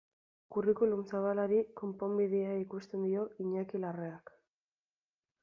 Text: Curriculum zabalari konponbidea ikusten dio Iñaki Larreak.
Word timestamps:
Curriculum 0.53 1.03
zabalari 1.11 1.59
konponbidea 1.81 2.57
ikusten 2.63 3.07
dio 3.11 3.27
Iñaki 3.47 3.83
Larreak. 3.85 4.35